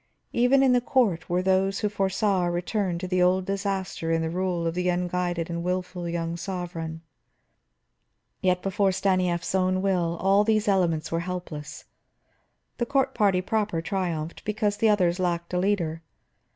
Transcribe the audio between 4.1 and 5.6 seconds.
in the rule of the unguided